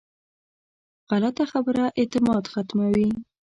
غلطه 1.09 1.43
خبره 1.51 1.83
اعتماد 1.99 2.43
ختموي 2.53 3.09